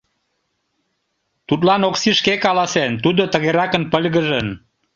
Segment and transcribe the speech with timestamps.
[1.47, 4.47] Тудлан Окси шке каласен, тудо тыгеракын пыльгыжын: